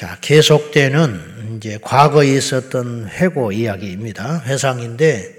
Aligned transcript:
자, 0.00 0.16
계속되는 0.22 1.56
이제 1.58 1.78
과거에 1.82 2.28
있었던 2.28 3.08
회고 3.10 3.52
이야기입니다. 3.52 4.40
회상인데 4.46 5.38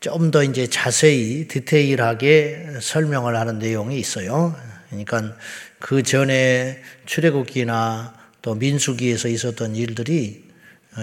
좀 0.00 0.30
더 0.30 0.42
이제 0.42 0.66
자세히 0.66 1.48
디테일하게 1.48 2.80
설명을 2.82 3.34
하는 3.34 3.58
내용이 3.58 3.98
있어요. 3.98 4.54
그러니까 4.90 5.34
그 5.78 6.02
전에 6.02 6.82
출애굽기나 7.06 8.12
또 8.42 8.54
민수기에서 8.56 9.28
있었던 9.28 9.74
일들이 9.74 10.44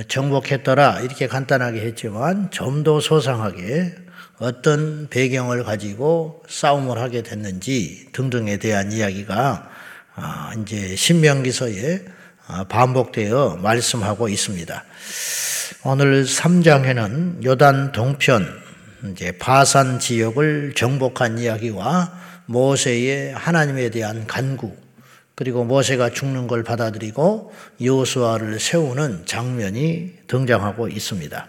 정복했더라 0.08 1.00
이렇게 1.00 1.26
간단하게 1.26 1.82
했지만 1.82 2.52
좀 2.52 2.84
더 2.84 3.00
소상하게 3.00 3.96
어떤 4.38 5.08
배경을 5.10 5.64
가지고 5.64 6.44
싸움을 6.48 7.00
하게 7.00 7.24
됐는지 7.24 8.10
등등에 8.12 8.58
대한 8.58 8.92
이야기가 8.92 9.72
아, 10.18 10.54
이제 10.62 10.96
신명기서에 10.96 12.06
아, 12.06 12.16
반복되어 12.70 13.60
말씀하고 13.62 14.30
있습니다. 14.30 14.84
오늘 15.84 16.24
3장에는 16.26 17.44
요단 17.44 17.92
동편 17.92 18.66
이제 19.12 19.38
바산 19.38 20.00
지역을 20.00 20.74
정복한 20.76 21.38
이야기와 21.38 22.12
모세의 22.46 23.34
하나님에 23.34 23.90
대한 23.90 24.28
간구 24.28 24.76
그리고 25.36 25.64
모세가 25.64 26.12
죽는 26.12 26.48
걸 26.48 26.64
받아들이고 26.64 27.54
요수아를 27.82 28.60
세우는 28.60 29.26
장면이 29.26 30.14
등장하고 30.28 30.88
있습니다. 30.88 31.48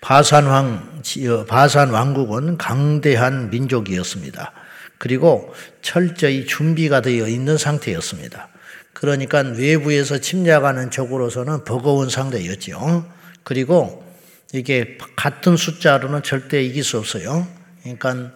바산 0.00 0.46
왕 0.46 1.02
바산 1.48 1.90
왕국은 1.90 2.56
강대한 2.58 3.50
민족이었습니다. 3.50 4.52
그리고 4.98 5.52
철저히 5.82 6.46
준비가 6.46 7.00
되어 7.00 7.26
있는 7.26 7.56
상태였습니다. 7.56 8.48
그러니까 8.98 9.42
외부에서 9.42 10.18
침략하는 10.18 10.90
적으로서는 10.90 11.62
버거운 11.62 12.10
상대였죠. 12.10 13.06
그리고 13.44 14.04
이게 14.52 14.98
같은 15.14 15.56
숫자로는 15.56 16.24
절대 16.24 16.64
이길 16.64 16.82
수 16.82 16.98
없어요. 16.98 17.46
그러니까 17.82 18.32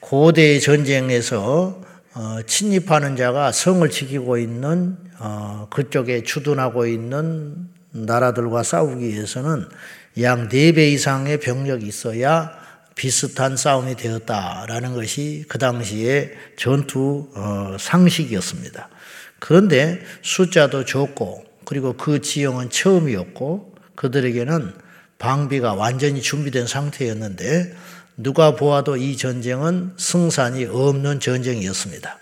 고대 0.00 0.58
전쟁에서 0.58 1.80
어, 2.14 2.38
침입하는 2.44 3.14
자가 3.14 3.52
성을 3.52 3.88
지키고 3.88 4.38
있는 4.38 4.96
어, 5.20 5.68
그쪽에 5.70 6.24
주둔하고 6.24 6.86
있는 6.86 7.68
나라들과 7.92 8.64
싸우기 8.64 9.10
위해서는 9.10 9.64
약 10.22 10.48
4배 10.48 10.92
이상의 10.92 11.38
병력이 11.38 11.86
있어야 11.86 12.50
비슷한 12.96 13.56
싸움이 13.56 13.94
되었다라는 13.94 14.94
것이 14.94 15.44
그 15.48 15.58
당시의 15.58 16.32
전투 16.56 17.28
어, 17.36 17.76
상식이었습니다. 17.78 18.89
그런데 19.40 20.00
숫자도 20.22 20.84
적고 20.84 21.44
그리고 21.64 21.94
그 21.94 22.20
지형은 22.20 22.70
처음이었고 22.70 23.74
그들에게는 23.96 24.72
방비가 25.18 25.74
완전히 25.74 26.22
준비된 26.22 26.66
상태였는데 26.66 27.74
누가 28.16 28.54
보아도 28.54 28.96
이 28.96 29.16
전쟁은 29.16 29.94
승산이 29.96 30.66
없는 30.66 31.20
전쟁이었습니다. 31.20 32.18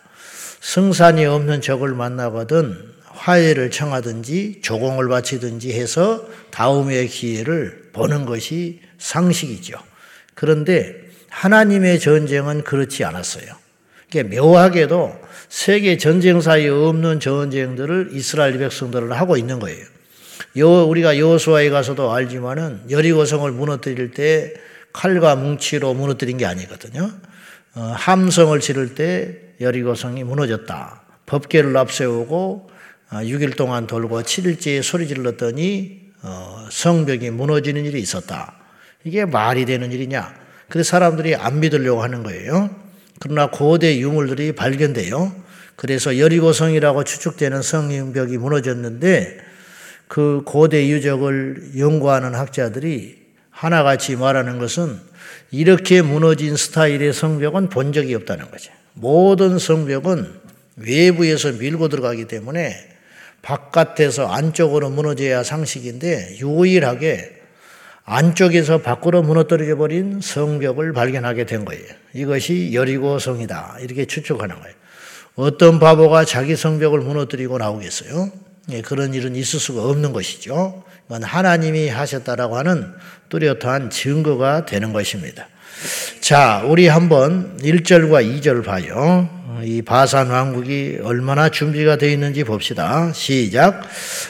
승산이 0.60 1.25
없는 1.27 1.60
적을 1.60 1.94
만나거든 1.94 2.94
화해를 3.05 3.70
청하든지 3.70 4.60
조공을 4.62 5.08
바치든지 5.08 5.72
해서 5.72 6.27
다음의 6.50 7.08
기회를 7.08 7.91
보는 7.92 8.27
것이 8.27 8.80
상식이죠. 8.98 9.78
그런데 10.34 10.94
하나님의 11.30 12.00
전쟁은 12.00 12.62
그렇지 12.64 13.05
않았어요. 13.05 13.47
그러니까 14.10 14.36
묘하게도 14.36 15.28
세계 15.48 15.96
전쟁사에 15.96 16.68
없는 16.68 17.20
전쟁들을 17.20 18.10
이스라엘 18.12 18.58
백성들을 18.58 19.12
하고 19.12 19.36
있는 19.36 19.58
거예요. 19.58 19.84
요 20.58 20.84
우리가 20.84 21.18
여호수아에 21.18 21.70
가서도 21.70 22.12
알지만은 22.12 22.82
여리고성을 22.91 23.50
무너뜨릴 23.52 24.12
때 24.12 24.54
칼과 24.92 25.36
뭉치로 25.36 25.94
무너뜨린 25.94 26.38
게 26.38 26.47
아니거든요. 26.47 27.10
어, 27.75 27.81
함성을 27.81 28.58
지를 28.60 28.94
때 28.94 29.37
여리고성이 29.60 30.25
무너졌다. 30.25 31.03
법계를 31.26 31.76
앞세우고 31.76 32.70
6일 33.10 33.53
어, 33.53 33.56
동안 33.56 33.87
돌고 33.87 34.22
7일째에 34.22 34.82
소리 34.82 35.06
질렀더니 35.06 36.08
어, 36.22 36.66
성벽이 36.70 37.31
무너지는 37.31 37.84
일이 37.84 38.00
있었다. 38.00 38.54
이게 39.04 39.25
말이 39.25 39.64
되는 39.64 39.92
일이냐? 39.92 40.34
그래서 40.69 40.91
사람들이 40.91 41.34
안 41.37 41.60
믿으려고 41.60 42.03
하는 42.03 42.22
거예요. 42.22 42.70
그러나 43.21 43.51
고대 43.51 43.99
유물들이 43.99 44.53
발견돼요. 44.53 45.34
그래서 45.77 46.19
여리고성이라고 46.19 47.05
추측되는 47.05 47.62
성벽이 47.62 48.39
무너졌는데 48.39 49.39
그 50.09 50.43
고대 50.45 50.89
유적을 50.89 51.73
연구하는 51.77 52.34
학자들이 52.34 53.19
하나같이 53.51 54.17
말하는 54.17 54.59
것은 54.59 54.99
이렇게 55.51 56.03
무너진 56.03 56.56
스타일의 56.56 57.12
성벽은 57.12 57.69
본 57.69 57.93
적이 57.93 58.15
없다는 58.15 58.51
거죠. 58.51 58.73
모든 58.95 59.59
성벽은 59.59 60.33
외부에서 60.77 61.53
밀고 61.53 61.89
들어가기 61.89 62.27
때문에 62.27 62.77
바깥에서 63.43 64.27
안쪽으로 64.29 64.91
무너져야 64.91 65.43
상식인데 65.43 66.39
유일하게 66.41 67.38
안쪽에서 68.10 68.78
밖으로 68.78 69.22
무너뜨려 69.22 69.76
버린 69.76 70.20
성벽을 70.22 70.94
발견하게 70.94 71.44
된 71.44 71.66
거예요. 71.66 71.84
이것이 72.14 72.70
여리고 72.72 73.19
성이다. 73.19 73.76
이렇게 73.80 74.06
추측하는 74.06 74.58
거예요. 74.58 74.74
어떤 75.34 75.78
바보가 75.78 76.24
자기 76.24 76.56
성벽을 76.56 77.00
무너뜨리고 77.00 77.58
나오겠어요? 77.58 78.30
예, 78.70 78.80
그런 78.80 79.12
일은 79.12 79.36
있을 79.36 79.60
수가 79.60 79.84
없는 79.84 80.14
것이죠. 80.14 80.84
이건 81.06 81.22
하나님이 81.22 81.88
하셨다라고 81.88 82.56
하는 82.56 82.94
뚜렷한 83.28 83.91
증거가 83.91 84.64
되는 84.64 84.94
것입니다. 84.94 85.46
자, 86.28 86.62
우리 86.62 86.89
한번 86.89 87.56
1절과 87.62 88.22
2절 88.22 88.62
봐요. 88.62 89.31
이 89.62 89.81
바산 89.81 90.28
왕국이 90.28 90.99
얼마나 91.03 91.49
준비가 91.49 91.97
되어 91.97 92.11
있는지 92.11 92.44
봅시다. 92.44 93.11
시작. 93.15 93.81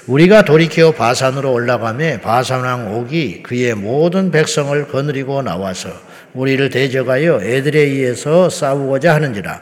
우리가 0.06 0.42
돌이켜 0.42 0.92
바산으로 0.92 1.52
올라가며 1.52 2.20
바산 2.20 2.60
왕 2.60 2.94
옥이 2.94 3.42
그의 3.42 3.74
모든 3.74 4.30
백성을 4.30 4.86
거느리고 4.86 5.42
나와서 5.42 5.88
우리를 6.34 6.70
대적하여 6.70 7.40
에드레이에서 7.42 8.48
싸우고자 8.48 9.16
하는지라 9.16 9.60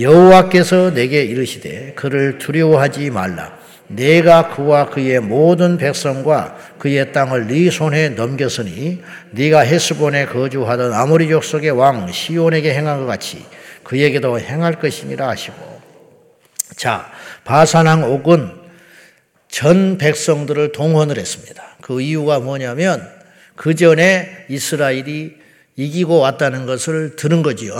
여호와께서 0.00 0.94
내게 0.94 1.24
이르시되 1.24 1.92
그를 1.96 2.38
두려워하지 2.38 3.10
말라. 3.10 3.63
내가 3.94 4.54
그와 4.54 4.90
그의 4.90 5.20
모든 5.20 5.76
백성과 5.76 6.56
그의 6.78 7.12
땅을 7.12 7.46
네 7.46 7.70
손에 7.70 8.10
넘겼으니 8.10 9.02
네가 9.30 9.60
헤스본에 9.60 10.26
거주하던 10.26 10.92
아모리 10.92 11.28
족속의 11.28 11.70
왕 11.72 12.10
시온에게 12.10 12.74
행한 12.74 13.00
것 13.00 13.06
같이 13.06 13.44
그에게도 13.82 14.40
행할 14.40 14.80
것이니라 14.80 15.28
하시고 15.28 15.80
자 16.76 17.10
바산왕 17.44 18.04
옥은 18.12 18.64
전 19.48 19.98
백성들을 19.98 20.72
동원을 20.72 21.18
했습니다. 21.18 21.62
그 21.80 22.00
이유가 22.00 22.40
뭐냐면 22.40 23.08
그 23.54 23.74
전에 23.74 24.46
이스라엘이 24.48 25.36
이기고 25.76 26.18
왔다는 26.18 26.66
것을 26.66 27.16
들은 27.16 27.42
거지요. 27.42 27.74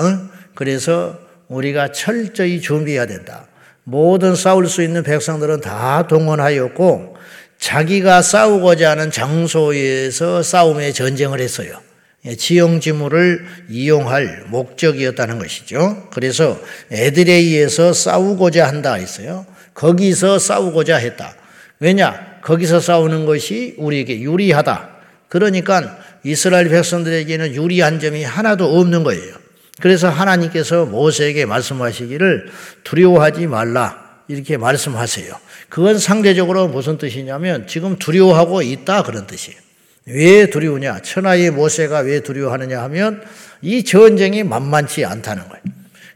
그래서 0.55 1.19
우리가 1.49 1.93
철저히 1.93 2.61
준비해야 2.61 3.07
된다. 3.07 3.47
모든 3.85 4.35
싸울 4.35 4.67
수 4.69 4.83
있는 4.83 5.03
백성들은 5.03 5.61
다 5.61 6.07
동원하였고 6.07 7.17
자기가 7.59 8.23
싸우고자 8.23 8.91
하는 8.91 9.11
장소에서 9.11 10.43
싸움의 10.43 10.93
전쟁을 10.93 11.41
했어요. 11.41 11.81
예, 12.27 12.35
지형지물을 12.35 13.45
이용할 13.69 14.45
목적이었다는 14.49 15.39
것이죠. 15.39 16.09
그래서 16.11 16.59
에드레이에서 16.91 17.93
싸우고자 17.93 18.67
한다 18.67 18.95
했어요. 18.95 19.45
거기서 19.75 20.39
싸우고자 20.39 20.97
했다. 20.97 21.35
왜냐? 21.81 22.39
거기서 22.43 22.81
싸우는 22.81 23.27
것이 23.27 23.75
우리에게 23.79 24.21
유리하다. 24.21 24.91
그러니까 25.29 25.99
이스라엘 26.23 26.69
백성들에게는 26.69 27.55
유리한 27.55 28.01
점이 28.01 28.25
하나도 28.25 28.79
없는 28.79 29.05
거예요. 29.05 29.44
그래서 29.81 30.09
하나님께서 30.09 30.87
모세에게 30.87 31.47
말씀하시기를 31.47 32.51
두려워하지 32.85 33.47
말라. 33.47 34.05
이렇게 34.29 34.57
말씀하세요. 34.57 35.35
그건 35.69 35.99
상대적으로 35.99 36.69
무슨 36.69 36.97
뜻이냐면 36.97 37.67
지금 37.67 37.99
두려워하고 37.99 38.63
있다 38.63 39.03
그런 39.03 39.27
뜻이에요. 39.27 39.59
왜 40.07 40.49
두려우냐? 40.49 41.01
천하의 41.01 41.51
모세가 41.51 42.01
왜 42.01 42.21
두려워하느냐 42.21 42.83
하면 42.85 43.25
이 43.63 43.85
전쟁이 43.85 44.43
만만치 44.43 45.05
않다는 45.05 45.49
거예요. 45.49 45.63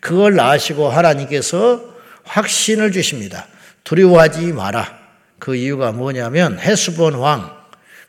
그걸 0.01 0.39
아시고 0.39 0.89
하나님께서 0.89 1.83
확신을 2.25 2.93
주십니다. 2.93 3.47
두려워하지 3.85 4.53
마라. 4.53 4.99
그 5.39 5.55
이유가 5.55 5.93
뭐냐면 5.93 6.59
헤스본 6.59 7.15
왕 7.15 7.57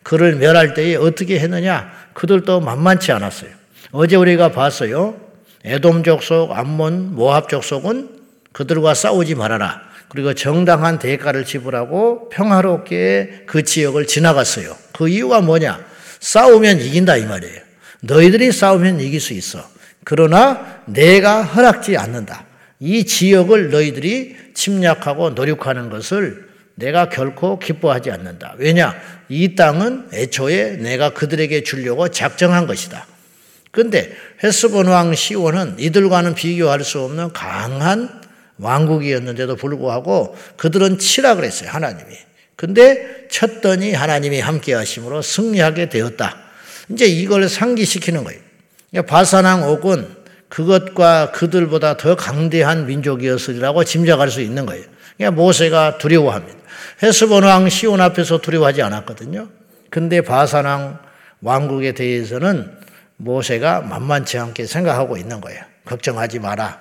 그를 0.04 0.36
멸할 0.36 0.74
때에 0.74 0.96
어떻게 0.96 1.40
했느냐? 1.40 1.92
그들도 2.14 2.62
만만치 2.62 3.12
않았어요. 3.12 3.52
어제 3.92 4.16
우리가 4.16 4.52
봤어요. 4.52 5.29
에돔 5.66 6.04
족속, 6.04 6.58
암몬, 6.58 7.16
모압 7.16 7.50
족속은 7.50 8.10
그들과 8.52 8.94
싸우지 8.94 9.36
말아라. 9.36 9.82
그리고 10.10 10.34
정당한 10.34 10.98
대가를 10.98 11.46
지불하고 11.46 12.30
평화롭게 12.30 13.44
그 13.46 13.64
지역을 13.64 14.08
지나갔어요. 14.08 14.76
그 14.94 15.08
이유가 15.08 15.42
뭐냐? 15.42 15.86
싸우면 16.20 16.82
이긴다 16.82 17.18
이 17.18 17.26
말이에요. 17.26 17.62
너희들이 18.02 18.52
싸우면 18.52 19.02
이길 19.02 19.20
수 19.20 19.34
있어. 19.34 19.64
그러나 20.04 20.82
내가 20.86 21.44
허락지 21.44 21.98
않는다. 21.98 22.46
이 22.80 23.06
지역을 23.06 23.70
너희들이 23.70 24.36
침략하고 24.54 25.32
노력하는 25.32 25.90
것을 25.90 26.50
내가 26.76 27.10
결코 27.10 27.60
기뻐하지 27.60 28.10
않는다. 28.10 28.56
왜냐? 28.58 28.96
이 29.28 29.56
땅은 29.56 30.10
애초에 30.14 30.78
내가 30.78 31.12
그들에게 31.12 31.64
주려고 31.64 32.08
작정한 32.08 32.66
것이다. 32.66 33.06
근데 33.72 34.12
헤스본 34.44 34.88
왕 34.88 35.14
시온은 35.14 35.76
이들과는 35.78 36.36
비교할 36.36 36.84
수 36.84 37.02
없는 37.02 37.34
강한 37.34 38.20
왕국이었는데도 38.58 39.56
불구하고 39.56 40.36
그들은 40.58 40.98
치라 40.98 41.36
그랬어요, 41.36 41.70
하나님이. 41.70 42.16
근데 42.56 43.28
쳤더니 43.30 43.94
하나님이 43.94 44.40
함께 44.42 44.74
하심으로 44.74 45.22
승리하게 45.22 45.90
되었다. 45.90 46.38
이제 46.90 47.06
이걸 47.06 47.48
상기시키는 47.48 48.24
거예요. 48.24 48.42
그러니까 48.90 49.16
바사왕 49.16 49.70
옥은 49.70 50.20
그것과 50.50 51.32
그들보다 51.32 51.98
더 51.98 52.16
강대한 52.16 52.88
민족이었으리라고 52.88 53.84
짐작할 53.84 54.30
수 54.32 54.42
있는 54.42 54.66
거예요. 54.66 54.84
그러니까 55.16 55.42
모세가 55.42 56.00
두려워합니다. 56.00 56.58
헤스본 57.04 57.44
왕 57.44 57.70
시온 57.70 58.02
앞에서 58.02 58.40
두려워하지 58.40 58.82
않았거든요. 58.82 59.48
근데 59.90 60.22
바사왕 60.22 61.00
왕국에 61.42 61.94
대해서는 61.94 62.79
모세가 63.20 63.82
만만치 63.82 64.38
않게 64.38 64.66
생각하고 64.66 65.18
있는 65.18 65.42
거예요. 65.42 65.62
걱정하지 65.86 66.40
마라. 66.40 66.80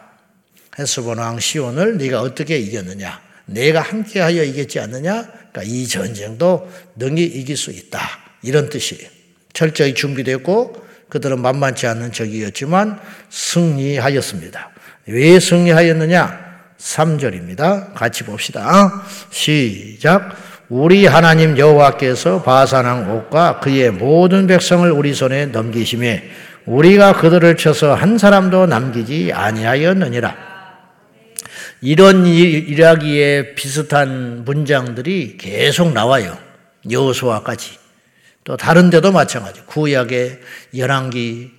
헤스본 0.79 1.19
왕 1.19 1.41
시온을 1.41 1.99
네가 1.99 2.21
어떻게 2.21 2.59
이겼느냐? 2.59 3.21
내가 3.47 3.81
함께하여 3.81 4.45
이겼지 4.45 4.79
않느냐? 4.81 5.23
그러니까 5.23 5.63
이 5.65 5.87
전쟁도 5.87 6.71
능히 6.97 7.25
이길 7.25 7.57
수 7.57 7.71
있다. 7.71 8.01
이런 8.43 8.69
뜻이에요. 8.69 9.09
철저히 9.53 9.95
준비됐고 9.95 10.87
그들은 11.09 11.41
만만치 11.41 11.87
않은 11.89 12.13
적이었지만 12.13 13.01
승리하였습니다. 13.31 14.71
왜 15.07 15.41
승리하였느냐? 15.41 16.49
3절입니다. 16.79 17.95
같이 17.95 18.23
봅시다. 18.23 19.03
시작. 19.31 20.37
우리 20.69 21.07
하나님 21.07 21.57
여호와께서 21.57 22.43
바산왕 22.43 23.11
옥과 23.11 23.61
그의 23.61 23.91
모든 23.91 24.47
백성을 24.47 24.91
우리 24.91 25.15
손에 25.15 25.47
넘기심에 25.47 26.31
우리가 26.67 27.15
그들을 27.15 27.57
쳐서 27.57 27.95
한 27.95 28.19
사람도 28.19 28.67
남기지 28.67 29.33
아니하였느니라. 29.33 30.37
이런 31.81 32.27
이야기에 32.27 33.55
비슷한 33.55 34.45
문장들이 34.45 35.39
계속 35.39 35.95
나와요. 35.95 36.37
여호수아까지. 36.91 37.79
또 38.45 38.59
다른 38.59 38.91
데도 38.91 39.11
마찬가지. 39.11 39.63
구약의 39.65 40.41
열왕기 40.77 41.53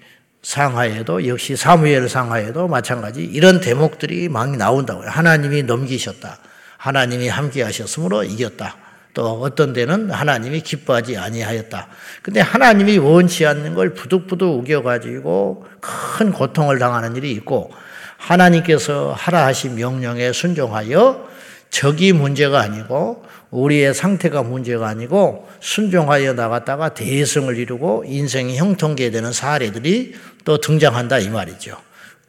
상하에도 0.43 1.27
역시 1.27 1.55
사무엘 1.55 2.09
상하에도 2.09 2.67
마찬가지 2.67 3.23
이런 3.23 3.59
대목들이 3.59 4.29
많이 4.29 4.55
나온다고요. 4.55 5.09
하나님이 5.09 5.63
넘기셨다. 5.63 6.37
하나님이 6.77 7.27
함께 7.27 7.63
하셨으므로 7.63 8.23
이겼다. 8.23 8.88
또 9.13 9.41
어떤 9.41 9.73
데는 9.73 10.11
하나님이 10.11 10.61
기뻐하지 10.61 11.17
아니하였다. 11.17 11.87
근데 12.21 12.41
하나님이 12.41 12.97
원치 12.97 13.45
않는 13.45 13.73
걸 13.75 13.93
부득부득 13.93 14.47
우겨가지고 14.47 15.65
큰 15.79 16.31
고통을 16.31 16.79
당하는 16.79 17.15
일이 17.15 17.31
있고 17.31 17.71
하나님께서 18.17 19.13
하라 19.17 19.45
하신 19.47 19.75
명령에 19.75 20.31
순종하여 20.31 21.27
적이 21.69 22.13
문제가 22.13 22.61
아니고 22.61 23.23
우리의 23.51 23.93
상태가 23.93 24.43
문제가 24.43 24.87
아니고 24.87 25.49
순종하여 25.59 26.33
나갔다가 26.33 26.89
대성을 26.89 27.55
이루고 27.55 28.03
인생이 28.05 28.57
형통케 28.57 29.09
되는 29.11 29.31
사례들이 29.31 30.13
또 30.45 30.59
등장한다 30.59 31.19
이 31.19 31.29
말이죠. 31.29 31.77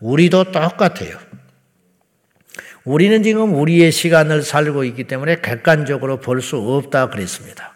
우리도 0.00 0.44
똑같아요. 0.44 1.18
우리는 2.84 3.22
지금 3.22 3.54
우리의 3.54 3.92
시간을 3.92 4.42
살고 4.42 4.84
있기 4.84 5.04
때문에 5.04 5.40
객관적으로 5.42 6.18
볼 6.20 6.40
수 6.40 6.56
없다 6.56 7.10
그랬습니다. 7.10 7.74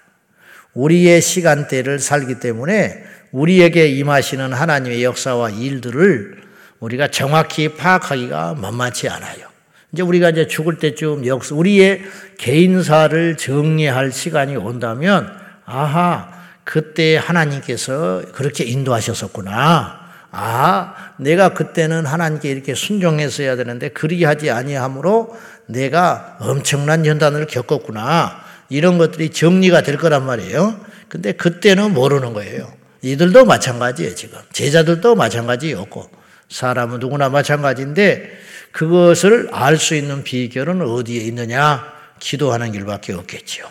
우리의 0.72 1.20
시간대를 1.20 1.98
살기 1.98 2.40
때문에 2.40 3.04
우리에게 3.30 3.88
임하시는 3.88 4.52
하나님의 4.52 5.04
역사와 5.04 5.50
일들을 5.50 6.42
우리가 6.80 7.08
정확히 7.08 7.68
파악하기가 7.68 8.54
만만치 8.54 9.08
않아요. 9.08 9.48
이제 9.92 10.02
우리가 10.02 10.30
이제 10.30 10.46
죽을 10.46 10.78
때쯤 10.78 11.26
역사, 11.26 11.54
우리의 11.54 12.02
개인사를 12.38 13.36
정리할 13.36 14.10
시간이 14.10 14.56
온다면, 14.56 15.30
아하, 15.64 16.28
그때 16.64 17.16
하나님께서 17.16 18.22
그렇게 18.32 18.64
인도하셨었구나. 18.64 20.03
아, 20.36 20.94
내가 21.16 21.54
그때는 21.54 22.06
하나님께 22.06 22.50
이렇게 22.50 22.74
순종했어야 22.74 23.56
되는데 23.56 23.88
그리하지 23.88 24.50
아니하므로 24.50 25.36
내가 25.66 26.36
엄청난 26.40 27.06
연단을 27.06 27.46
겪었구나. 27.46 28.42
이런 28.68 28.98
것들이 28.98 29.30
정리가 29.30 29.82
될 29.82 29.96
거란 29.96 30.26
말이에요. 30.26 30.80
근데 31.08 31.32
그때는 31.32 31.94
모르는 31.94 32.32
거예요. 32.32 32.72
이들도 33.02 33.44
마찬가지예요, 33.44 34.14
지금. 34.14 34.38
제자들도 34.52 35.14
마찬가지였고, 35.14 36.10
사람은 36.48 36.98
누구나 36.98 37.28
마찬가지인데, 37.28 38.30
그것을 38.72 39.50
알 39.52 39.76
수 39.76 39.94
있는 39.94 40.24
비결은 40.24 40.82
어디에 40.82 41.20
있느냐? 41.24 41.84
기도하는 42.18 42.72
길밖에 42.72 43.12
없겠지요. 43.12 43.66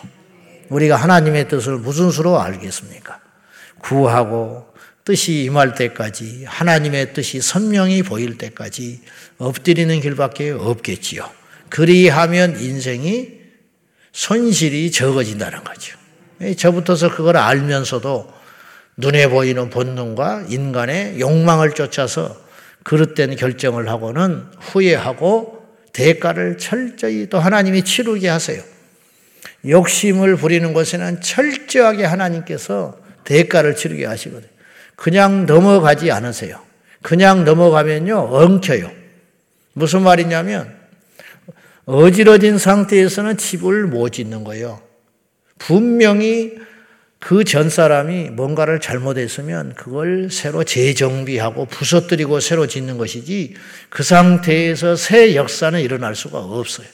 우리가 0.70 0.96
하나님의 0.96 1.50
뜻을 1.50 1.78
무슨 1.78 2.12
수로 2.12 2.40
알겠습니까? 2.40 3.20
구하고 3.82 4.73
뜻이 5.06 5.44
임할 5.44 5.76
때까지 5.76 6.46
하나님의 6.48 7.14
뜻이 7.14 7.42
선명히 7.42 8.04
보일 8.04 8.38
때까지 8.38 9.02
엎드리는 9.38 10.00
길밖에 10.00 10.52
없겠지요. 10.52 11.30
그리하면 11.70 12.60
인생이 12.60 13.44
손실이 14.14 14.92
적어진다는 14.92 15.64
거죠. 15.64 15.98
저부터서 16.58 17.16
그걸 17.16 17.38
알면서도 17.38 18.32
눈에 18.98 19.28
보이는 19.28 19.70
본능과 19.70 20.46
인간의 20.50 21.20
욕망을 21.20 21.72
쫓아서 21.74 22.42
그릇된 22.84 23.36
결정을 23.36 23.90
하고는 23.90 24.46
후회하고 24.60 25.64
대가를 25.94 26.58
철저히 26.58 27.28
또 27.30 27.40
하나님이 27.40 27.84
치르게 27.84 28.28
하세요. 28.30 28.62
욕심을 29.68 30.36
부리는 30.36 30.74
것에는 30.74 31.22
철저하게 31.22 32.04
하나님께서 32.06 32.98
대가를 33.24 33.76
치르게 33.76 34.06
하시거든요. 34.06 34.53
그냥 34.96 35.46
넘어가지 35.46 36.12
않으세요. 36.12 36.60
그냥 37.02 37.44
넘어가면요, 37.44 38.30
엉켜요. 38.32 38.92
무슨 39.74 40.04
말이냐면, 40.04 40.76
어지러진 41.86 42.58
상태에서는 42.58 43.38
집을 43.38 43.88
못 43.88 44.10
짓는 44.10 44.44
거예요. 44.44 44.82
분명히 45.58 46.56
그 47.24 47.46
전 47.46 47.70
사람이 47.70 48.32
뭔가를 48.32 48.82
잘못했으면 48.82 49.76
그걸 49.76 50.30
새로 50.30 50.66
재정비하고 50.66 51.68
부서뜨리고 51.68 52.42
새로 52.42 52.68
짓는 52.68 52.98
것이지 52.98 53.56
그 53.90 54.04
상태에서 54.04 54.98
새 54.98 55.34
역사는 55.34 55.80
일어날 55.80 56.16
수가 56.16 56.40
없어요. 56.40 56.88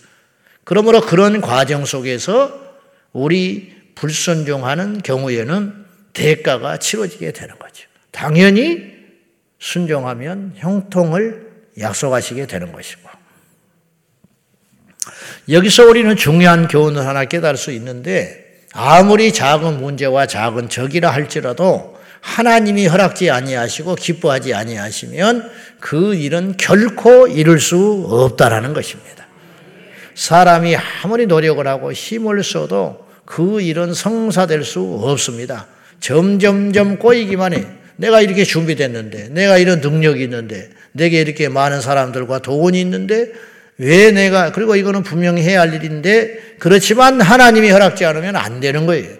그러므로 0.65 1.01
그런 1.01 1.41
과정 1.41 1.84
속에서 1.84 2.77
우리 3.12 3.74
불순종하는 3.96 5.01
경우에는 5.01 5.74
대가가 6.13 6.77
치러지게 6.77 7.32
되는 7.32 7.58
거죠. 7.58 7.88
당연히 8.19 8.81
순종하면 9.59 10.51
형통을 10.57 11.51
약속하시게 11.79 12.47
되는 12.47 12.73
것이고. 12.73 13.07
여기서 15.47 15.85
우리는 15.85 16.13
중요한 16.17 16.67
교훈을 16.67 17.07
하나 17.07 17.23
깨달을 17.23 17.57
수 17.57 17.71
있는데 17.71 18.65
아무리 18.73 19.31
작은 19.31 19.79
문제와 19.79 20.25
작은 20.25 20.67
적이라 20.67 21.09
할지라도 21.11 21.97
하나님이 22.19 22.88
허락지 22.88 23.31
아니하시고 23.31 23.95
기뻐하지 23.95 24.53
아니하시면 24.53 25.49
그 25.79 26.13
일은 26.13 26.57
결코 26.57 27.25
이룰 27.25 27.61
수 27.61 28.05
없다라는 28.09 28.73
것입니다. 28.73 29.27
사람이 30.15 30.75
아무리 30.75 31.25
노력을 31.25 31.65
하고 31.65 31.93
힘을 31.93 32.43
써도 32.43 33.07
그 33.23 33.61
일은 33.61 33.93
성사될 33.93 34.65
수 34.65 34.81
없습니다. 35.03 35.67
점점점 36.01 36.99
꼬이기만 36.99 37.53
해. 37.53 37.78
내가 38.00 38.22
이렇게 38.22 38.46
준비됐는데, 38.46 39.29
내가 39.29 39.58
이런 39.58 39.82
능력이 39.82 40.24
있는데, 40.24 40.70
내게 40.94 41.20
이렇게 41.20 41.50
많은 41.50 41.82
사람들과 41.82 42.39
돈이 42.39 42.79
있는데, 42.79 43.34
왜 43.77 44.12
내가, 44.12 44.53
그리고 44.53 44.77
이거는 44.77 45.03
분명히 45.03 45.41
해야 45.41 45.60
할 45.62 45.74
일인데, 45.74 46.56
그렇지만 46.60 47.20
하나님이 47.20 47.70
허락지 47.70 48.06
않으면 48.06 48.38
안 48.38 48.62
되는 48.62 48.86
거예요. 48.86 49.18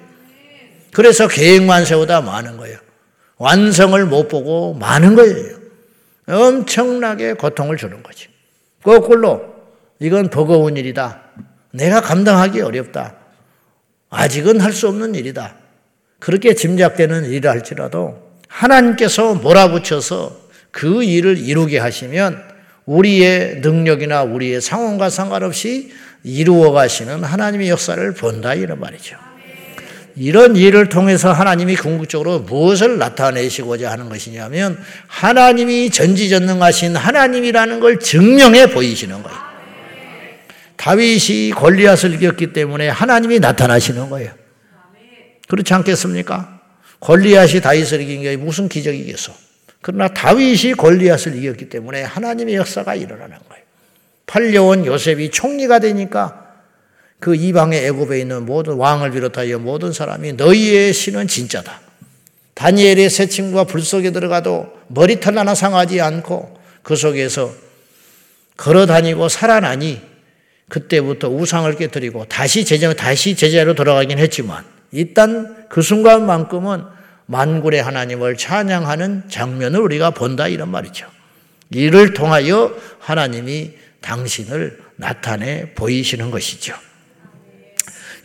그래서 0.94 1.28
계획만 1.28 1.84
세우다 1.84 2.22
많은 2.22 2.56
거예요. 2.56 2.78
완성을 3.38 4.06
못 4.06 4.30
보고 4.30 4.74
많은 4.76 5.16
거예요. 5.16 5.60
엄청나게 6.28 7.34
고통을 7.34 7.76
주는 7.76 8.02
거지. 8.02 8.28
거꾸로, 8.82 9.56
이건 10.00 10.30
버거운 10.30 10.78
일이다. 10.78 11.22
내가 11.72 12.00
감당하기 12.00 12.62
어렵다. 12.62 13.16
아직은 14.10 14.62
할 14.62 14.72
수 14.72 14.88
없는 14.88 15.16
일이다. 15.16 15.56
그렇게 16.20 16.54
짐작되는 16.54 17.26
일을 17.26 17.50
할지라도 17.50 18.29
하나님께서 18.50 19.36
몰아붙여서 19.36 20.50
그 20.72 21.03
일을 21.03 21.38
이루게 21.38 21.79
하시면 21.79 22.44
우리의 22.86 23.60
능력이나 23.62 24.24
우리의 24.24 24.60
상황과 24.60 25.10
상관없이 25.10 25.91
이루어 26.24 26.72
가시는 26.72 27.24
하나님의 27.24 27.70
역사를 27.70 28.13
본다 28.13 28.53
이런 28.53 28.79
말이죠. 28.79 29.15
이런 30.15 30.56
일을 30.58 30.89
통해서 30.89 31.32
하나님이 31.32 31.75
궁극적으로 31.75 32.39
무엇을 32.39 32.98
나타내시고자 32.98 33.89
하는 33.89 34.10
것이냐면 34.10 34.77
하나님이 35.08 35.91
전지전능하신 35.91 36.96
하나님이라는 36.96 37.79
걸 37.79 38.00
증명해 38.00 38.72
보이시는 38.72 39.24
거예요. 39.24 39.39
다윗이 40.75 41.51
골리앗을 41.51 42.15
이겼기 42.15 42.53
때문에 42.53 42.89
하나님이 42.89 43.39
나타나시는 43.39 44.10
거예요. 44.10 44.32
그렇지 45.48 45.74
않겠습니까? 45.74 46.59
골리앗이 47.00 47.62
다윗을 47.62 48.01
이긴 48.01 48.24
게 48.24 48.38
무슨 48.38 48.68
기적이겠어? 48.68 49.34
그러나 49.82 50.10
다윗이 50.10 50.74
골리앗을 50.74 51.36
이겼기 51.36 51.70
때문에 51.70 52.03
하나님의 52.03 52.56
역사가 52.56 52.96
일어나는 52.96 53.38
거예요. 53.48 53.63
팔려온 54.25 54.86
요셉이 54.86 55.32
총리가 55.32 55.79
되니까 55.79 56.50
그 57.20 57.36
이방의 57.36 57.86
애굽에 57.88 58.20
있는 58.20 58.46
모든 58.46 58.75
왕을 58.75 59.12
비롯하여 59.12 59.60
모든 59.60 59.91
사람이 59.91 60.34
너희의 60.34 60.94
신은 60.94 61.27
진짜다. 61.27 61.82
다니엘의 62.53 63.10
새 63.10 63.27
친구가 63.27 63.63
불 63.63 63.82
속에 63.82 64.12
들어가도 64.12 64.68
머리털 64.88 65.38
하나 65.38 65.56
상하지 65.56 66.01
않고 66.01 66.58
그 66.84 66.96
속에서 66.96 67.53
걸어 68.58 68.86
다니고 68.86 69.29
살아나니 69.29 70.01
그때부터 70.68 71.29
우상을 71.29 71.74
깨뜨리고 71.75 72.25
다시 72.25 72.65
제자 72.65 72.94
다시 72.94 73.36
제자로 73.36 73.74
돌아가긴 73.75 74.20
했지만 74.20 74.65
일단 74.91 75.67
그 75.69 75.81
순간만큼은 75.81 76.84
만군의 77.25 77.81
하나님을 77.81 78.38
찬양하는 78.38 79.29
장면을 79.29 79.79
우리가 79.81 80.12
본다 80.12 80.48
이런 80.48 80.69
말이죠. 80.69 81.08
이를 81.72 82.13
통하여 82.13 82.75
하나님이 83.00 83.74
당신을 84.01 84.79
나타내 84.96 85.74
보이시는 85.75 86.31
것이죠. 86.31 86.74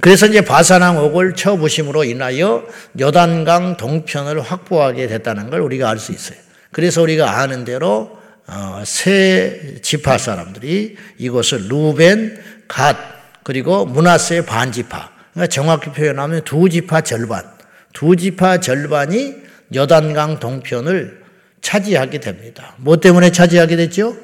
그래서 0.00 0.26
이제 0.26 0.40
바사랑 0.40 0.98
옥을 0.98 1.34
쳐부심으로 1.34 2.04
인하여 2.04 2.66
여단강 2.98 3.76
동편을 3.76 4.40
확보하게 4.40 5.06
됐다는 5.06 5.50
걸 5.50 5.60
우리가 5.60 5.88
알 5.88 5.98
수 5.98 6.12
있어요. 6.12 6.38
그래서 6.72 7.02
우리가 7.02 7.40
아는 7.40 7.64
대로 7.64 8.18
어, 8.46 8.82
세 8.84 9.76
지파 9.82 10.18
사람들이 10.18 10.96
이곳을 11.18 11.68
루벤, 11.68 12.42
갓 12.68 12.96
그리고 13.44 13.86
문하세 13.86 14.44
반지파. 14.44 15.13
그러니까 15.34 15.48
정확히 15.48 15.90
표현하면 15.90 16.42
두 16.44 16.68
지파 16.68 17.02
절반, 17.02 17.44
두 17.92 18.16
지파 18.16 18.60
절반이 18.60 19.34
여단강 19.74 20.38
동편을 20.38 21.22
차지하게 21.60 22.20
됩니다. 22.20 22.74
뭐 22.78 22.96
때문에 22.96 23.32
차지하게 23.32 23.76
됐죠? 23.76 24.16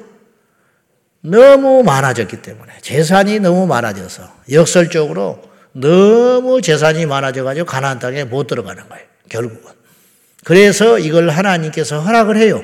너무 1.21 1.83
많아졌기 1.83 2.41
때문에 2.41 2.73
재산이 2.81 3.39
너무 3.39 3.67
많아져서 3.67 4.23
역설적으로 4.51 5.43
너무 5.73 6.61
재산이 6.61 7.05
많아져가지고 7.05 7.65
가나안 7.65 7.99
땅에 7.99 8.23
못 8.23 8.47
들어가는 8.47 8.87
거예요. 8.89 9.05
결국은. 9.29 9.71
그래서 10.43 10.97
이걸 10.97 11.29
하나님께서 11.29 11.99
허락을 11.99 12.37
해요. 12.37 12.63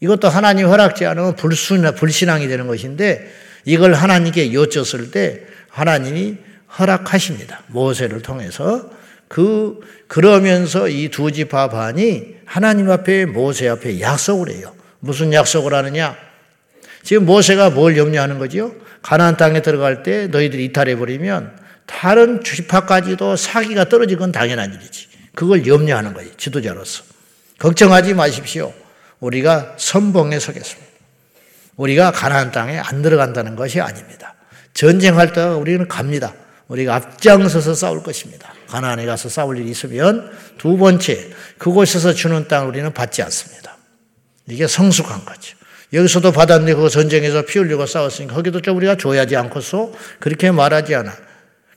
이것도 0.00 0.28
하나님 0.28 0.66
허락지 0.66 1.06
않으면 1.06 1.36
불순, 1.36 1.94
불신앙이 1.94 2.48
되는 2.48 2.66
것인데 2.66 3.30
이걸 3.64 3.94
하나님께 3.94 4.52
여쭸을 4.52 5.10
때 5.10 5.42
하나님이 5.68 6.38
허락하십니다. 6.78 7.62
모세를 7.68 8.22
통해서 8.22 8.90
그 9.28 9.80
그러면서 10.08 10.88
이 10.88 11.08
두 11.08 11.30
지파 11.30 11.68
반이 11.68 12.36
하나님 12.44 12.90
앞에 12.90 13.26
모세 13.26 13.68
앞에 13.68 14.00
약속을 14.00 14.50
해요. 14.50 14.74
무슨 14.98 15.32
약속을 15.32 15.72
하느냐? 15.74 16.16
지금 17.02 17.24
모세가 17.26 17.70
뭘 17.70 17.96
염려하는 17.96 18.38
거죠? 18.38 18.74
가나안 19.02 19.36
땅에 19.36 19.62
들어갈 19.62 20.02
때 20.02 20.26
너희들이 20.26 20.66
이탈해 20.66 20.96
버리면 20.96 21.56
다른 21.86 22.42
지파까지도 22.44 23.36
사기가 23.36 23.88
떨어지건 23.88 24.32
당연한 24.32 24.74
일이지. 24.74 25.08
그걸 25.34 25.66
염려하는 25.66 26.12
거예요. 26.12 26.30
지도자로서. 26.36 27.04
걱정하지 27.58 28.14
마십시오. 28.14 28.72
우리가 29.20 29.74
선봉에 29.76 30.38
서겠습니다. 30.38 30.90
우리가 31.76 32.10
가나안 32.10 32.52
땅에 32.52 32.78
안 32.78 33.00
들어간다는 33.02 33.56
것이 33.56 33.80
아닙니다. 33.80 34.34
전쟁할 34.74 35.32
때 35.32 35.42
우리는 35.42 35.88
갑니다. 35.88 36.34
우리가 36.70 36.94
앞장서서 36.94 37.74
싸울 37.74 38.02
것입니다. 38.02 38.54
가나안에 38.68 39.04
가서 39.04 39.28
싸울 39.28 39.58
일이 39.58 39.70
있으면 39.70 40.30
두 40.56 40.76
번째 40.76 41.30
그곳에서 41.58 42.12
주는 42.12 42.46
땅을 42.46 42.68
우리는 42.68 42.92
받지 42.92 43.22
않습니다. 43.22 43.76
이게 44.48 44.66
성숙한 44.66 45.24
거죠. 45.24 45.56
여기서도 45.92 46.30
받았는데 46.30 46.74
그 46.74 46.88
전쟁에서 46.88 47.42
피 47.42 47.58
흘리고 47.58 47.86
싸웠으니까 47.86 48.34
거기도 48.34 48.62
좀 48.62 48.76
우리가 48.76 48.96
줘야지 48.96 49.36
않고서 49.36 49.92
그렇게 50.20 50.52
말하지 50.52 50.94
않아. 50.94 51.12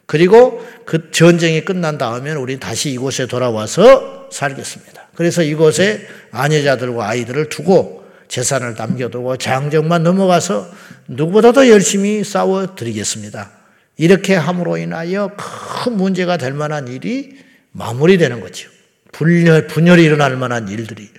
그리고 0.05 0.63
그 0.85 1.09
전쟁이 1.09 1.65
끝난 1.65 1.97
다음에 1.97 2.31
우리 2.33 2.59
다시 2.59 2.91
이곳에 2.91 3.25
돌아와서 3.25 4.29
살겠습니다. 4.31 5.09
그래서 5.15 5.41
이곳에 5.41 6.07
아내자들과 6.31 7.09
아이들을 7.09 7.50
두고 7.50 8.03
재산을 8.27 8.75
남겨두고 8.75 9.38
장정만 9.38 10.03
넘어가서 10.03 10.69
누구보다도 11.07 11.69
열심히 11.69 12.23
싸워 12.23 12.75
드리겠습니다. 12.75 13.62
이렇게 13.97 14.35
함으로 14.35 14.77
인하여 14.77 15.31
큰 15.38 15.97
문제가 15.97 16.38
될 16.38 16.53
만한 16.53 16.88
일이 16.88 17.38
마무리되는 17.71 18.41
거죠. 18.41 18.69
분열, 19.12 19.67
분열이 19.67 20.03
일어날 20.03 20.35
만한 20.35 20.67
일들이. 20.67 21.09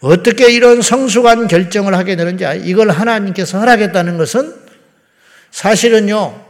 어떻게 0.00 0.52
이런 0.52 0.82
성숙한 0.82 1.48
결정을 1.48 1.94
하게 1.94 2.16
되는지 2.16 2.44
이걸 2.64 2.90
하나님께서 2.90 3.58
허락했다는 3.58 4.18
것은 4.18 4.54
사실은요 5.50 6.44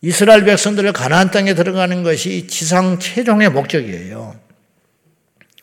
이스라엘 0.00 0.44
백성들을 0.44 0.92
가나안 0.92 1.30
땅에 1.30 1.54
들어가는 1.54 2.02
것이 2.02 2.48
지상 2.48 2.98
최종의 2.98 3.50
목적이에요. 3.50 4.34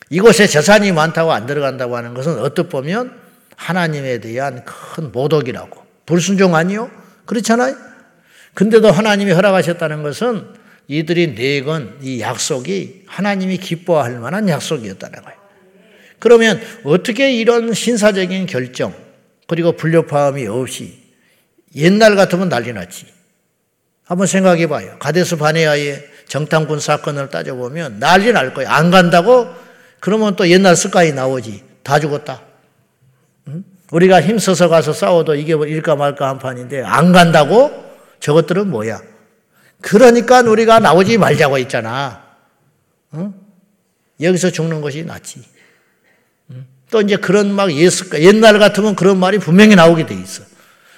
이곳에 0.09 0.47
재산이 0.47 0.93
많다고 0.93 1.33
안 1.33 1.45
들어간다고 1.45 1.97
하는 1.97 2.13
것은 2.13 2.39
어떻 2.39 2.69
보면 2.69 3.13
하나님에 3.57 4.19
대한 4.19 4.63
큰 4.63 5.11
모독이라고 5.11 5.83
불순종 6.05 6.55
아니요? 6.55 6.89
그렇잖아요. 7.25 7.88
근데도 8.59 8.91
하나님이 8.91 9.31
허락하셨다는 9.31 10.03
것은 10.03 10.45
이들이 10.89 11.33
내건 11.33 11.97
이 12.01 12.19
약속이 12.19 13.03
하나님이 13.07 13.55
기뻐할 13.55 14.19
만한 14.19 14.49
약속이었다는 14.49 15.21
거예요. 15.21 15.39
그러면 16.19 16.61
어떻게 16.83 17.31
이런 17.31 17.73
신사적인 17.73 18.47
결정, 18.47 18.93
그리고 19.47 19.71
불협화음이 19.71 20.45
없이 20.47 21.01
옛날 21.73 22.17
같으면 22.17 22.49
난리 22.49 22.73
났지. 22.73 23.05
한번 24.03 24.27
생각해 24.27 24.67
봐요. 24.67 24.97
가데스 24.99 25.37
바네아의 25.37 26.05
정탐꾼 26.27 26.81
사건을 26.81 27.29
따져보면 27.29 27.99
난리 27.99 28.33
날 28.33 28.53
거예요. 28.53 28.69
안 28.69 28.91
간다고? 28.91 29.47
그러면 30.01 30.35
또 30.35 30.49
옛날 30.49 30.75
습관이 30.75 31.13
나오지. 31.13 31.63
다 31.81 31.97
죽었다. 31.97 32.41
응? 33.47 33.63
우리가 33.89 34.21
힘써서 34.21 34.67
가서 34.67 34.91
싸워도 34.91 35.35
이게 35.35 35.55
뭐 35.55 35.65
일까 35.65 35.95
말까 35.95 36.27
한 36.27 36.39
판인데 36.39 36.83
안 36.83 37.13
간다고? 37.13 37.87
저것들은 38.19 38.69
뭐야? 38.69 39.01
그러니까 39.81 40.41
우리가 40.41 40.79
나오지 40.79 41.17
말자고 41.17 41.57
했잖아. 41.57 42.23
응? 43.13 43.33
여기서 44.21 44.51
죽는 44.51 44.81
것이 44.81 45.03
낫지. 45.03 45.43
또 46.91 47.01
이제 47.01 47.15
그런 47.15 47.53
막 47.53 47.71
예스, 47.71 48.09
옛날 48.21 48.59
같으면 48.59 48.95
그런 48.95 49.17
말이 49.17 49.37
분명히 49.37 49.75
나오게 49.75 50.05
돼 50.05 50.15
있어. 50.15 50.43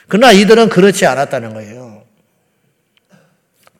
그러나 0.07 0.31
이들은 0.31 0.69
그렇지 0.69 1.05
않았다는 1.05 1.53
거예요. 1.53 2.03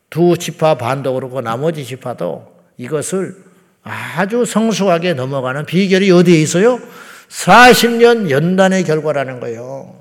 두 0.10 0.38
지파 0.38 0.78
반도 0.78 1.14
그렇고 1.14 1.42
나머지 1.42 1.86
지파도 1.86 2.54
이것을 2.78 3.36
아주 3.84 4.46
성숙하게 4.46 5.14
넘어가는 5.14 5.66
비결이 5.66 6.12
어디에 6.12 6.40
있어요? 6.42 6.80
40년 7.30 8.30
연단의 8.30 8.84
결과라는 8.84 9.40
거예요. 9.40 10.01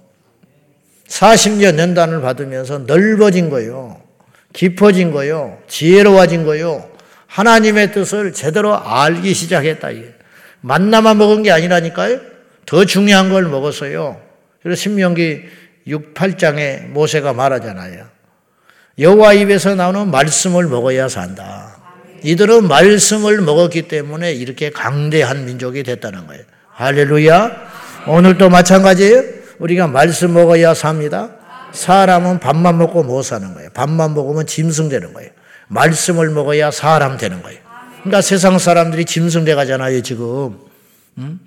40년 1.10 1.78
연단을 1.78 2.20
받으면서 2.22 2.78
넓어진 2.86 3.50
거예요. 3.50 4.00
깊어진 4.52 5.10
거예요. 5.10 5.58
지혜로워진 5.68 6.44
거예요. 6.44 6.88
하나님의 7.26 7.92
뜻을 7.92 8.32
제대로 8.32 8.76
알기 8.76 9.34
시작했다. 9.34 9.88
만나만 10.60 11.18
먹은 11.18 11.42
게 11.42 11.50
아니라니까요. 11.50 12.20
더 12.66 12.84
중요한 12.84 13.30
걸 13.30 13.44
먹었어요. 13.44 14.20
그래서 14.62 14.80
신명기 14.80 15.42
6, 15.86 16.14
8장에 16.14 16.86
모세가 16.88 17.32
말하잖아요. 17.32 18.06
여호와 18.98 19.32
입에서 19.34 19.74
나오는 19.74 20.10
말씀을 20.10 20.66
먹어야 20.66 21.08
산다. 21.08 21.76
이들은 22.22 22.68
말씀을 22.68 23.40
먹었기 23.40 23.88
때문에 23.88 24.32
이렇게 24.32 24.70
강대한 24.70 25.46
민족이 25.46 25.82
됐다는 25.82 26.26
거예요. 26.26 26.42
할렐루야. 26.72 27.70
오늘도 28.06 28.50
마찬가지예요. 28.50 29.39
우리가 29.60 29.86
말씀 29.86 30.32
먹어야 30.32 30.74
삽니다. 30.74 31.36
사람은 31.72 32.40
밥만 32.40 32.78
먹고 32.78 33.04
못 33.04 33.22
사는 33.22 33.54
거예요. 33.54 33.70
밥만 33.70 34.14
먹으면 34.14 34.46
짐승 34.46 34.88
되는 34.88 35.12
거예요. 35.12 35.30
말씀을 35.68 36.30
먹어야 36.30 36.70
사람 36.70 37.16
되는 37.16 37.42
거예요. 37.42 37.60
그러니까 37.98 38.22
세상 38.22 38.58
사람들이 38.58 39.04
짐승 39.04 39.44
돼 39.44 39.54
가잖아요, 39.54 40.02
지금. 40.02 40.58
응? 41.18 41.38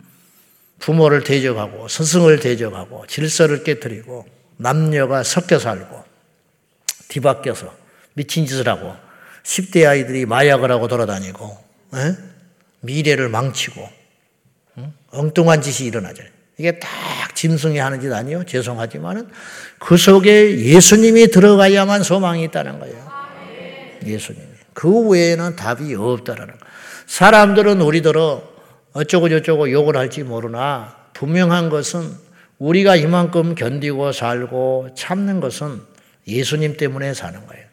부모를 0.80 1.24
대적하고 1.24 1.88
스승을 1.88 2.40
대적하고 2.40 3.06
질서를 3.08 3.64
깨뜨리고 3.64 4.26
남녀가 4.58 5.24
섞여 5.24 5.58
살고 5.58 6.04
뒤바뀌어서 7.08 7.74
미친 8.14 8.46
짓을 8.46 8.68
하고 8.68 8.94
10대 9.44 9.88
아이들이 9.88 10.26
마약을 10.26 10.72
하고 10.72 10.88
돌아다니고 10.88 11.58
에? 11.96 12.16
미래를 12.82 13.30
망치고 13.30 13.90
응? 14.80 14.94
엉뚱한 15.12 15.62
짓이 15.62 15.88
일어나죠. 15.88 16.24
이게 16.58 16.80
딱 16.80 16.90
짐승이 17.36 17.78
하는 17.78 18.00
짓 18.00 18.12
아니요? 18.12 18.44
죄송하지만은 18.46 19.28
그 19.80 19.98
속에 19.98 20.60
예수님이 20.60 21.28
들어가야만 21.28 22.04
소망이 22.04 22.44
있다는 22.44 22.80
거예요. 22.80 23.12
예수님이. 24.06 24.46
그 24.74 25.10
외에는 25.10 25.56
답이 25.56 25.96
없다라는 25.96 26.54
거예요. 26.54 26.74
사람들은 27.08 27.82
우리더러 27.82 28.44
어쩌고 28.94 29.30
저쩌고 29.30 29.72
욕을 29.72 29.98
할지 29.98 30.24
모르나 30.24 30.96
분명한 31.14 31.70
것은 31.70 32.12
우리가 32.60 32.96
이만큼 32.96 33.56
견디고 33.56 34.12
살고 34.12 34.90
참는 34.96 35.40
것은 35.40 35.82
예수님 36.28 36.78
때문에 36.78 37.14
사는 37.14 37.46
거예요. 37.46 37.66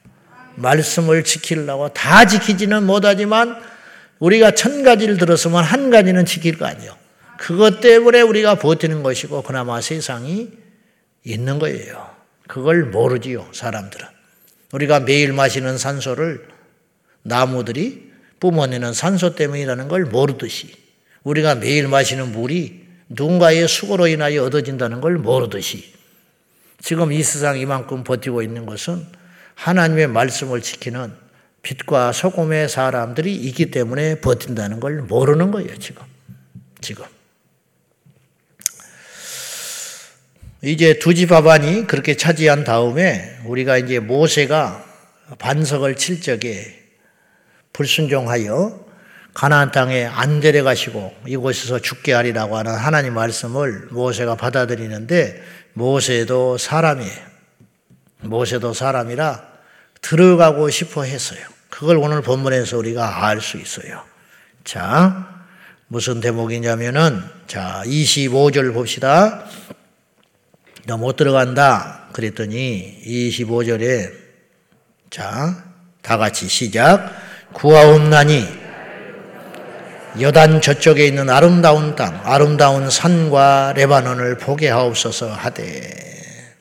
말씀을 0.56 1.24
지키려고 1.24 1.90
다 1.90 2.26
지키지는 2.26 2.84
못하지만 2.84 3.56
우리가 4.18 4.52
천 4.52 4.82
가지를 4.82 5.16
들었으면 5.16 5.62
한 5.64 5.90
가지는 5.90 6.26
지킬 6.26 6.58
거 6.58 6.66
아니에요. 6.66 6.99
그것 7.40 7.80
때문에 7.80 8.20
우리가 8.20 8.56
버티는 8.56 9.02
것이고 9.02 9.40
그나마 9.40 9.80
세상이 9.80 10.50
있는 11.24 11.58
거예요. 11.58 12.14
그걸 12.46 12.84
모르지요, 12.84 13.48
사람들은. 13.52 14.06
우리가 14.72 15.00
매일 15.00 15.32
마시는 15.32 15.78
산소를 15.78 16.46
나무들이 17.22 18.12
뿜어내는 18.40 18.92
산소 18.92 19.34
때문이라는 19.34 19.88
걸 19.88 20.04
모르듯이 20.04 20.70
우리가 21.22 21.54
매일 21.54 21.88
마시는 21.88 22.32
물이 22.32 22.86
누군가의 23.08 23.66
수고로 23.68 24.06
인하여 24.08 24.44
얻어진다는 24.44 25.00
걸 25.00 25.16
모르듯이 25.16 25.94
지금 26.82 27.10
이 27.10 27.22
세상 27.22 27.58
이만큼 27.58 28.04
버티고 28.04 28.42
있는 28.42 28.66
것은 28.66 29.02
하나님의 29.54 30.08
말씀을 30.08 30.60
지키는 30.60 31.10
빛과 31.62 32.12
소금의 32.12 32.68
사람들이 32.68 33.34
있기 33.34 33.70
때문에 33.70 34.20
버틴다는 34.20 34.78
걸 34.78 35.00
모르는 35.00 35.50
거예요, 35.50 35.78
지금. 35.78 36.04
지금. 36.82 37.06
이제 40.62 40.98
두지바반이 40.98 41.86
그렇게 41.86 42.16
차지한 42.16 42.64
다음에 42.64 43.38
우리가 43.46 43.78
이제 43.78 43.98
모세가 43.98 44.84
반석을 45.38 45.96
칠 45.96 46.20
적에 46.20 46.78
불순종하여 47.72 48.78
가나안 49.32 49.70
땅에 49.70 50.04
안 50.04 50.40
데려가시고 50.40 51.14
이곳에서 51.26 51.78
죽게 51.78 52.12
하리라고 52.12 52.58
하는 52.58 52.74
하나님 52.74 53.14
말씀을 53.14 53.88
모세가 53.90 54.34
받아들이는데 54.34 55.40
모세도 55.72 56.58
사람이에요. 56.58 57.30
모세도 58.22 58.74
사람이라 58.74 59.42
들어가고 60.02 60.68
싶어 60.68 61.04
했어요. 61.04 61.40
그걸 61.70 61.96
오늘 61.96 62.20
본문에서 62.20 62.76
우리가 62.76 63.26
알 63.26 63.40
수 63.40 63.56
있어요. 63.56 64.02
자, 64.64 65.42
무슨 65.86 66.20
대목이냐면은 66.20 67.22
자, 67.46 67.82
25절 67.86 68.74
봅시다. 68.74 69.46
너 70.90 70.96
못 70.96 71.14
들어간다. 71.14 72.08
그랬더니 72.12 73.00
25절에 73.06 74.10
자, 75.08 75.64
다 76.02 76.16
같이 76.16 76.48
시작. 76.48 77.14
구하옵나니 77.52 78.44
여단 80.20 80.60
저쪽에 80.60 81.06
있는 81.06 81.30
아름다운 81.30 81.94
땅, 81.94 82.20
아름다운 82.24 82.90
산과 82.90 83.74
레바논을 83.76 84.38
보게 84.38 84.68
하옵소서 84.68 85.32
하되 85.32 86.58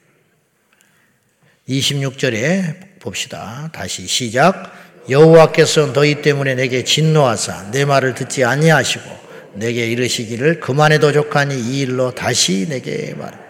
26절에 1.68 3.00
봅시다. 3.00 3.72
다시 3.74 4.06
시작. 4.06 4.72
여호와께서 5.10 5.92
너희 5.94 6.22
때문에 6.22 6.54
내게 6.54 6.84
진노하사 6.84 7.72
내 7.72 7.84
말을 7.84 8.14
듣지 8.14 8.46
아니하시고 8.46 9.10
내게 9.54 9.88
이르시기를 9.88 10.60
그만해도 10.60 11.14
족하니 11.14 11.60
이 11.60 11.80
일로 11.80 12.14
다시 12.14 12.68
내게 12.70 13.16
말. 13.16 13.49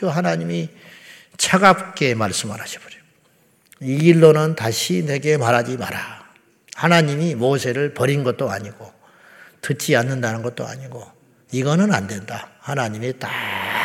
아주 0.00 0.08
하나님이 0.08 0.70
차갑게 1.36 2.14
말씀을 2.14 2.58
하셔버려요. 2.58 3.00
이 3.82 3.96
일로는 3.96 4.56
다시 4.56 5.04
내게 5.04 5.36
말하지 5.36 5.76
마라. 5.76 6.24
하나님이 6.74 7.34
모세를 7.34 7.92
버린 7.92 8.24
것도 8.24 8.50
아니고 8.50 8.90
듣지 9.60 9.94
않는다는 9.96 10.42
것도 10.42 10.66
아니고 10.66 11.06
이거는 11.52 11.92
안 11.92 12.06
된다. 12.06 12.48
하나님이 12.60 13.18
딱 13.18 13.30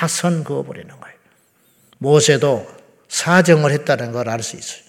선 0.10 0.44
그어버리는 0.44 0.88
거예요. 0.90 1.16
모세도 1.98 2.68
사정을 3.08 3.72
했다는 3.72 4.12
걸 4.12 4.28
알 4.30 4.42
수 4.44 4.56
있어요. 4.58 4.82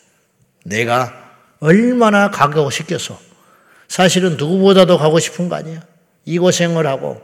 내가 0.64 1.12
얼마나 1.60 2.30
가고 2.30 2.70
싶겠어. 2.70 3.18
사실은 3.88 4.36
누구보다도 4.36 4.98
가고 4.98 5.18
싶은 5.20 5.48
거 5.48 5.56
아니야. 5.56 5.82
이 6.24 6.38
고생을 6.38 6.86
하고 6.86 7.22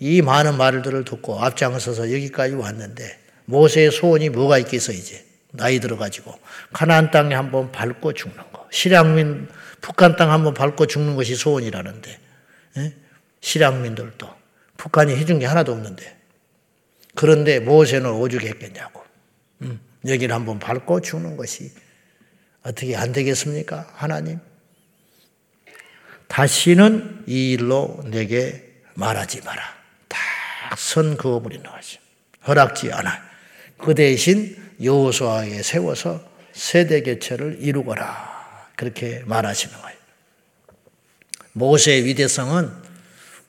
이 0.00 0.22
많은 0.22 0.56
말들을 0.56 1.04
듣고 1.04 1.40
앞장서서 1.40 2.12
여기까지 2.12 2.54
왔는데 2.54 3.18
모세의 3.46 3.90
소원이 3.90 4.28
뭐가 4.30 4.58
있겠어 4.58 4.92
이제 4.92 5.24
나이 5.50 5.80
들어가지고 5.80 6.38
가나안 6.72 7.10
땅에 7.10 7.34
한번 7.34 7.72
밟고 7.72 8.12
죽는 8.12 8.36
거. 8.52 8.68
실향민 8.70 9.48
북한 9.80 10.16
땅 10.16 10.30
한번 10.30 10.54
밟고 10.54 10.86
죽는 10.86 11.16
것이 11.16 11.34
소원이라는데 11.34 12.20
예? 12.78 12.94
실향민들도 13.40 14.28
북한이 14.76 15.16
해준 15.16 15.38
게 15.38 15.46
하나도 15.46 15.72
없는데 15.72 16.16
그런데 17.14 17.58
무엇에는 17.58 18.10
오죽했겠냐고 18.10 19.02
음, 19.62 19.80
여기를 20.06 20.34
한번 20.34 20.58
밟고 20.58 21.00
죽는 21.00 21.36
것이 21.36 21.72
어떻게 22.62 22.94
안 22.94 23.12
되겠습니까? 23.12 23.90
하나님 23.94 24.38
다시는 26.28 27.24
이 27.26 27.52
일로 27.52 28.00
내게 28.04 28.68
말하지 28.94 29.40
마라. 29.42 29.77
다선 30.68 31.16
그어버리는 31.16 31.64
거죠. 31.64 31.98
허락지 32.46 32.92
않아. 32.92 33.22
그 33.78 33.94
대신 33.94 34.56
여호수아에 34.82 35.62
세워서 35.62 36.20
세대 36.52 37.02
교체를 37.02 37.58
이루거라. 37.60 38.68
그렇게 38.76 39.22
말하시는 39.24 39.74
거예요. 39.80 39.98
모세의 41.52 42.04
위대성은 42.04 42.70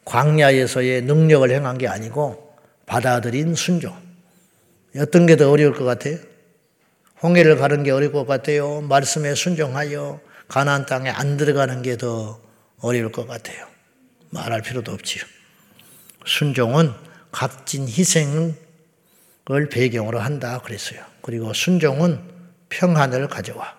광야에서의 0.05 1.01
능력을 1.03 1.51
행한 1.51 1.77
게 1.77 1.87
아니고 1.87 2.55
받아들인 2.85 3.53
순종. 3.55 3.95
어떤 4.97 5.25
게 5.25 5.35
더 5.35 5.51
어려울 5.51 5.73
것 5.75 5.83
같아요? 5.83 6.17
홍해를 7.21 7.57
가는 7.57 7.83
게 7.83 7.91
어려울 7.91 8.13
것 8.13 8.25
같아요. 8.25 8.81
말씀에 8.81 9.35
순종하여 9.35 10.21
가나안 10.47 10.85
땅에 10.85 11.09
안 11.09 11.35
들어가는 11.37 11.81
게 11.81 11.97
더 11.97 12.39
어려울 12.79 13.11
것 13.11 13.27
같아요. 13.27 13.67
말할 14.29 14.61
필요도 14.61 14.93
없지요. 14.93 15.23
순종은 16.25 17.08
값진 17.31 17.87
희생을 17.87 18.55
배경으로 19.69 20.19
한다 20.19 20.59
그랬어요. 20.59 21.01
그리고 21.21 21.53
순종은 21.53 22.21
평안을 22.69 23.27
가져와. 23.27 23.77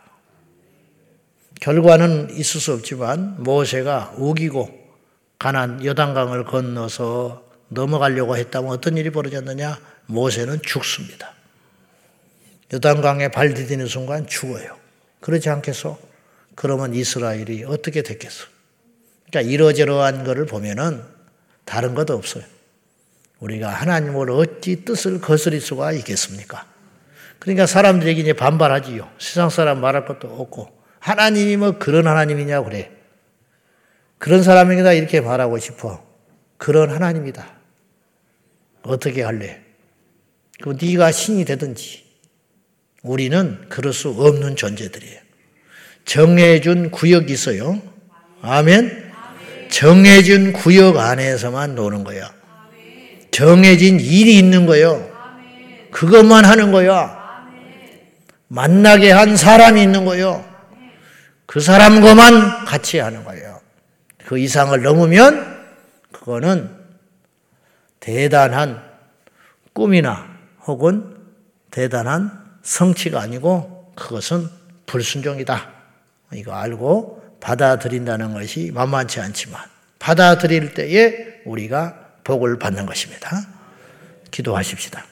결과는 1.61 2.31
있을 2.37 2.61
수 2.61 2.73
없지만 2.73 3.43
모세가 3.43 4.15
우기고 4.17 4.81
가난 5.39 5.85
여단강을 5.85 6.45
건너서 6.45 7.45
넘어가려고 7.69 8.37
했다면 8.37 8.71
어떤 8.71 8.97
일이 8.97 9.11
벌어졌느냐? 9.11 9.79
모세는 10.07 10.63
죽습니다. 10.63 11.35
여단강에 12.73 13.29
발 13.29 13.55
디디는 13.55 13.87
순간 13.87 14.27
죽어요. 14.27 14.77
그렇지 15.21 15.49
않겠어? 15.51 15.99
그러면 16.55 16.95
이스라엘이 16.95 17.65
어떻게 17.65 18.03
됐겠어? 18.03 18.47
그러니까 19.29 19.51
이러저러한 19.51 20.25
것을 20.25 20.47
보면은 20.47 21.03
다른 21.65 21.95
것도 21.95 22.15
없어요. 22.15 22.45
우리가 23.41 23.69
하나님을 23.69 24.31
어찌 24.31 24.85
뜻을 24.85 25.21
거스릴 25.21 25.61
수가 25.61 25.93
있겠습니까? 25.93 26.67
그러니까 27.39 27.67
사람들에게 27.67 28.21
이제 28.21 28.33
반발하지요. 28.35 29.11
세상 29.19 29.49
사람 29.49 29.81
말할 29.81 30.05
것도 30.05 30.29
없고 30.29 30.69
하나님이 30.99 31.57
뭐 31.57 31.79
그런 31.79 32.07
하나님이냐 32.07 32.63
그래. 32.63 32.91
그런 34.19 34.43
사람에게다 34.43 34.93
이렇게 34.93 35.21
말하고 35.23 35.59
싶어. 35.59 36.05
그런 36.59 36.91
하나님이다. 36.91 37.59
어떻게 38.83 39.23
할래? 39.23 39.63
그 40.63 40.77
네가 40.81 41.11
신이 41.11 41.47
되든지. 41.47 42.05
우리는 43.03 43.65
그럴 43.71 43.95
수 43.95 44.11
없는 44.11 44.57
존재들이에요. 44.57 45.21
정해준 46.05 46.91
구역이 46.91 47.33
있어요. 47.33 47.81
아멘. 48.43 49.11
정해진 49.71 50.53
구역 50.53 50.99
안에서만 50.99 51.75
노는 51.75 52.05
거야. 52.05 52.40
정해진 53.41 53.99
일이 54.01 54.39
있는 54.39 54.67
거요. 54.67 55.11
그것만 55.91 56.45
하는 56.45 56.73
거야. 56.73 57.19
만나게 58.49 59.11
한 59.11 59.35
사람이 59.35 59.83
있는 59.83 60.05
거요. 60.05 60.45
그 61.47 61.59
사람과만 61.59 62.67
같이 62.67 62.99
하는 62.99 63.25
거예요. 63.25 63.59
그 64.27 64.39
이상을 64.39 64.83
넘으면 64.83 65.59
그거는 66.13 66.71
대단한 67.99 68.83
꿈이나 69.73 70.29
혹은 70.67 71.17
대단한 71.71 72.31
성취가 72.63 73.23
아니고 73.23 73.95
그것은 73.97 74.51
불순종이다. 74.85 75.67
이거 76.35 76.53
알고 76.53 77.39
받아들인다는 77.41 78.35
것이 78.35 78.71
만만치 78.75 79.19
않지만 79.19 79.63
받아들일 79.99 80.75
때에 80.75 81.41
우리가 81.47 82.10
복을 82.31 82.61
받는 82.61 82.87
것입니다. 82.87 83.29
기도하십시다. 84.31 85.05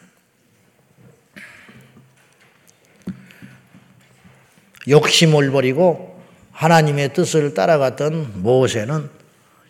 욕심을 4.87 5.51
버리고 5.51 6.23
하나님의 6.53 7.15
뜻을 7.15 7.55
따라갔던 7.55 8.43
모세는 8.43 9.11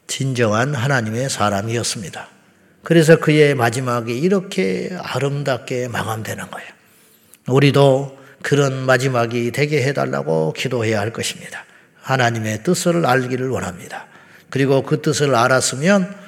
진정한 0.07 0.75
하나님의 0.75 1.31
사람이었습니다. 1.31 2.29
그래서 2.83 3.17
그의 3.17 3.55
마지막이 3.55 4.19
이렇게 4.19 4.95
아름답게 5.01 5.89
마감되는 5.89 6.51
거예요. 6.51 6.69
우리도 7.49 8.19
그런 8.43 8.85
마지막이 8.85 9.53
되게 9.53 9.83
해달라고 9.85 10.53
기도해야 10.53 11.01
할 11.01 11.15
것입니다. 11.15 11.65
하나님의 12.03 12.63
뜻을 12.63 13.07
알기를 13.07 13.49
원합니다. 13.49 14.07
그리고 14.51 14.83
그 14.83 15.01
뜻을 15.01 15.35
알았으면 15.35 16.28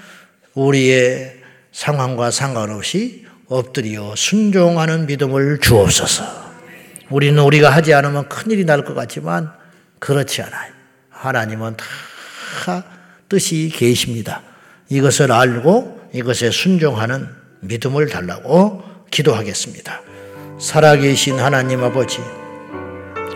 우리의 0.54 1.36
상황과 1.72 2.30
상관없이 2.30 3.24
엎드려 3.48 4.14
순종하는 4.16 5.06
믿음을 5.06 5.58
주옵소서. 5.60 6.24
우리는 7.10 7.40
우리가 7.42 7.70
하지 7.70 7.92
않으면 7.94 8.28
큰일이 8.28 8.64
날 8.64 8.84
것 8.84 8.94
같지만 8.94 9.50
그렇지 9.98 10.42
않아요. 10.42 10.72
하나님은 11.10 11.76
다 11.76 12.84
뜻이 13.28 13.70
계십니다. 13.74 14.42
이것을 14.88 15.32
알고 15.32 16.10
이것에 16.14 16.50
순종하는 16.50 17.28
믿음을 17.60 18.08
달라고 18.08 18.82
기도하겠습니다. 19.10 20.00
살아계신 20.58 21.38
하나님 21.38 21.82
아버지, 21.82 22.18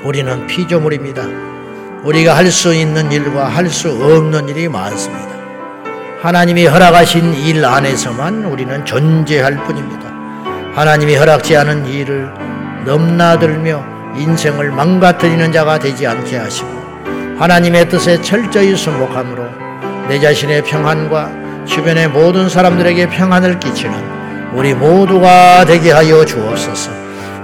우리는 0.05 0.46
피조물입니다. 0.46 1.27
우리가 2.05 2.37
할 2.37 2.50
수 2.50 2.74
있는 2.74 3.11
일과 3.12 3.48
할 3.48 3.68
수 3.68 3.88
없는 3.90 4.48
일이 4.48 4.68
많습니다. 4.68 5.43
하나님이 6.25 6.65
허락하신 6.65 7.35
일 7.35 7.63
안에서만 7.63 8.47
우리는 8.47 8.83
존재할 8.87 9.63
뿐입니다. 9.65 10.11
하나님이 10.75 11.17
허락지 11.17 11.55
않은 11.55 11.85
일을 11.85 12.33
넘나들며 12.87 13.85
인생을 14.17 14.71
망가뜨리는 14.71 15.53
자가 15.53 15.79
되지 15.79 16.07
않게 16.07 16.39
하시고 16.39 16.67
하나님의 17.39 17.91
뜻에 17.91 18.23
철저히 18.23 18.75
순복함으로 18.75 19.45
내 20.09 20.19
자신의 20.19 20.63
평안과 20.65 21.31
주변의 21.67 22.09
모든 22.09 22.49
사람들에게 22.49 23.11
평안을 23.11 23.61
끼치는 23.61 23.95
우리 24.55 24.73
모두가 24.73 25.67
되게 25.67 25.91
하여 25.93 26.25
주옵소서. 26.25 26.91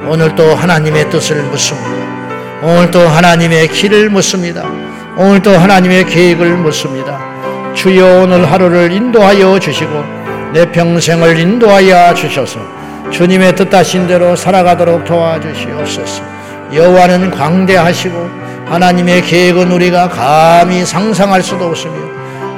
오늘도 0.09 0.55
하나님의 0.55 1.11
뜻을 1.11 1.43
묻습니다. 1.43 2.63
오늘도 2.63 2.99
하나님의 3.01 3.69
길을 3.69 4.09
묻습니다. 4.09 4.65
오늘도 5.19 5.51
하나님의 5.51 6.07
계획을 6.07 6.57
묻습니다. 6.57 7.20
주여 7.75 8.23
오늘 8.23 8.51
하루를 8.51 8.93
인도하여 8.93 9.59
주시고 9.59 10.05
내 10.53 10.71
평생을 10.71 11.39
인도하여 11.39 12.15
주셔서 12.15 12.61
주님의 13.11 13.55
뜻하신 13.57 14.07
대로 14.07 14.37
살아가도록 14.37 15.05
도와주시옵소서. 15.05 16.23
여호와는 16.73 17.31
광대하시고 17.31 18.31
하나님의 18.67 19.23
계획은 19.23 19.73
우리가 19.73 20.09
감히 20.09 20.85
상상할 20.85 21.43
수도 21.43 21.67
없으며 21.67 21.95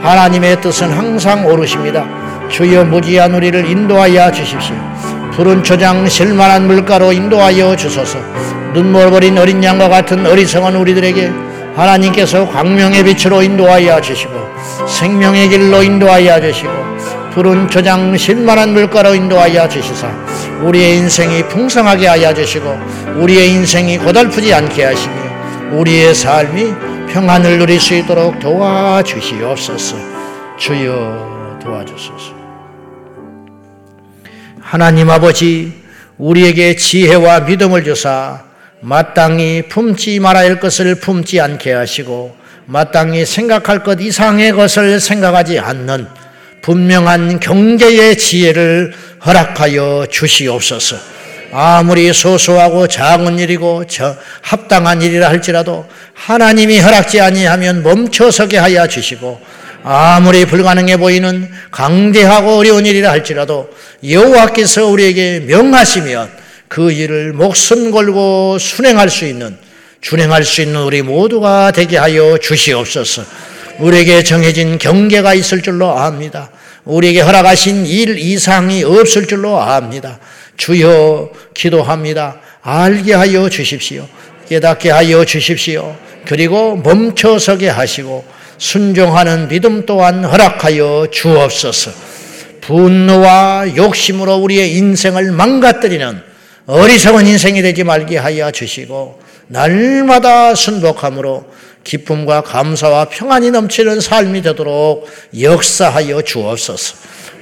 하나님의 0.03 0.61
뜻은 0.61 0.91
항상 0.91 1.47
옳으십니다. 1.47 2.05
주여 2.49 2.85
무지한 2.85 3.35
우리를 3.35 3.67
인도하여 3.71 4.31
주십시오. 4.33 4.75
푸른 5.33 5.63
초장 5.63 6.07
실만한 6.07 6.67
물가로 6.67 7.13
인도하여 7.13 7.77
주소서. 7.77 8.19
눈물 8.75 9.11
버린 9.11 9.39
어린 9.39 9.63
양과 9.63 9.89
같은 9.89 10.27
어리석은 10.27 10.77
우리들에게 10.77 11.52
하나님께서 11.75 12.47
광명의 12.49 13.05
빛으로 13.05 13.43
인도하여 13.43 14.01
주시고 14.01 14.33
생명의 14.87 15.49
길로 15.49 15.83
인도하여 15.83 16.41
주시고 16.41 16.71
푸른 17.33 17.69
초장 17.69 18.17
신만한 18.17 18.73
물가로 18.75 19.15
인도하여 19.15 19.69
주시사 19.69 20.09
우리의 20.63 20.99
인생이 20.99 21.43
풍성하게 21.49 22.07
하여 22.07 22.35
주시고 22.35 22.79
우리의 23.17 23.51
인생이 23.51 23.99
고달프지 23.99 24.53
않게 24.53 24.85
하시며 24.85 25.15
우리의 25.73 26.15
삶이 26.15 26.93
평안을 27.13 27.59
누릴 27.59 27.79
수 27.79 27.95
있도록 27.95 28.39
도와주시옵소서. 28.41 29.97
주여 30.57 31.59
도와주소서. 31.63 32.33
하나님 34.61 35.11
아버지 35.11 35.83
우리에게 36.17 36.77
지혜와 36.77 37.41
믿음을 37.41 37.85
주사 37.85 38.41
마땅히 38.85 39.63
품지 39.69 40.19
말아야 40.19 40.49
할 40.49 40.59
것을 40.59 40.97
품지 40.97 41.41
않게 41.41 41.73
하시고 41.73 42.35
마땅히 42.67 43.25
생각할 43.25 43.85
것 43.85 44.01
이상의 44.01 44.53
것을 44.53 44.99
생각하지 44.99 45.61
않는 45.61 46.09
분명한 46.63 47.39
경계의 47.39 48.19
지혜를 48.19 48.93
허락하여 49.25 50.07
주시옵소서. 50.11 50.97
아무리 51.53 52.13
소소하고 52.13 52.89
작은 52.89 53.39
일이고 53.39 53.85
저 53.87 54.17
합당한 54.41 55.01
일이라 55.01 55.29
할지라도 55.29 55.87
하나님이 56.15 56.81
허락지 56.81 57.21
아니하면 57.21 57.85
멈춰서게 57.85 58.59
하여 58.59 58.87
주시고 58.89 59.41
아무리 59.85 60.45
불가능해 60.45 60.97
보이는 60.97 61.49
강대하고 61.71 62.59
어려운 62.59 62.87
일이라 62.87 63.11
할지라도 63.11 63.71
여호와께서 64.09 64.87
우리에게 64.87 65.41
명하시면 65.47 66.42
그 66.73 66.91
일을 66.91 67.35
목숨 67.35 67.91
걸고 67.91 68.57
순행할 68.59 69.11
수 69.11 69.27
있는 69.27 69.59
준행할 70.01 70.43
수 70.43 70.63
있는 70.63 70.81
우리 70.85 71.03
모두가 71.03 71.71
되게 71.71 71.99
하여 71.99 72.39
주시옵소서. 72.39 73.25
우리에게 73.79 74.23
정해진 74.23 74.79
경계가 74.79 75.35
있을 75.35 75.61
줄로 75.61 75.91
압니다. 75.91 76.51
우리에게 76.87 77.21
허락하신 77.21 77.85
일 77.85 78.17
이상이 78.19 78.85
없을 78.85 79.27
줄로 79.27 79.61
압니다. 79.61 80.19
주여 80.57 81.33
기도합니다. 81.53 82.41
알게 82.63 83.13
하여 83.13 83.51
주십시오. 83.51 84.09
깨닫게 84.49 84.89
하여 84.89 85.27
주십시오. 85.27 85.95
그리고 86.25 86.77
멈춰서게 86.77 87.69
하시고 87.69 88.25
순종하는 88.57 89.49
믿음 89.49 89.85
또한 89.85 90.25
허락하여 90.25 91.09
주옵소서. 91.13 91.91
분노와 92.63 93.77
욕심으로 93.77 94.37
우리의 94.37 94.75
인생을 94.75 95.33
망가뜨리는 95.33 96.32
어리석은 96.67 97.27
인생이 97.27 97.63
되지 97.63 97.85
말게 97.85 98.19
하여 98.19 98.51
주시고 98.51 99.21
날마다 99.49 100.55
순복함으로 100.55 101.45
기쁨과 101.85 102.43
감사와 102.43 103.07
평안이 103.07 103.51
넘치는 103.51 104.01
삶이 104.01 104.43
되도록 104.43 105.09
역사하여 105.39 106.23
주옵소서. 106.23 106.97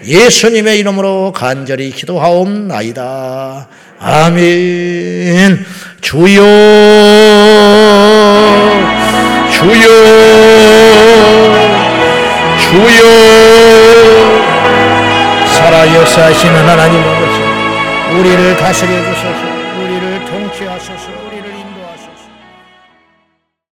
예수님의 0.06 0.78
이름으로 0.78 1.32
간절히 1.32 1.90
기도하옵나이다. 1.90 3.68
아멘. 3.98 5.66
주여, 6.00 6.42
주여, 9.52 9.88
주여, 12.58 13.02
살아 15.52 15.94
역사하시는 15.94 16.54
하나님 16.66 17.02
아버지. 17.02 17.49
우리를 18.18 18.56
다스려 18.56 18.90
주소서, 19.04 19.19